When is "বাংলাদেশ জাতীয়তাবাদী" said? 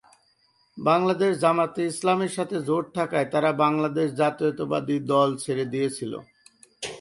3.63-4.97